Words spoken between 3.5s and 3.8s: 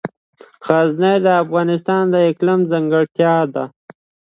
ده.